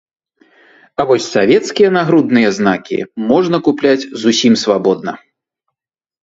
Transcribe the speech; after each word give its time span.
А 1.01 1.03
вось 1.09 1.27
савецкія 1.37 1.89
нагрудныя 1.97 2.49
знакі 2.59 2.97
можна 3.29 3.61
купляць 3.69 4.07
зусім 4.23 4.53
свабодна. 4.63 5.13